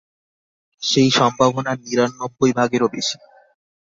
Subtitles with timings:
[0.81, 3.17] সেই সম্ভাবনা নিরানব্বই ভাগেরও বেশি।